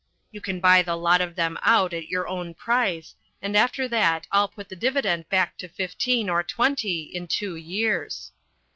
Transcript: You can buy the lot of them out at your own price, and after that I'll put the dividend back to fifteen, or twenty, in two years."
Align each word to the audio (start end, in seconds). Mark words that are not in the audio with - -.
You 0.31 0.41
can 0.41 0.59
buy 0.59 0.81
the 0.81 0.95
lot 0.97 1.21
of 1.21 1.35
them 1.35 1.59
out 1.61 1.93
at 1.93 2.07
your 2.07 2.27
own 2.27 2.55
price, 2.55 3.13
and 3.39 3.55
after 3.55 3.87
that 3.89 4.25
I'll 4.31 4.47
put 4.47 4.67
the 4.67 4.75
dividend 4.75 5.29
back 5.29 5.59
to 5.59 5.67
fifteen, 5.67 6.27
or 6.27 6.41
twenty, 6.41 7.01
in 7.03 7.27
two 7.27 7.55
years." 7.55 8.31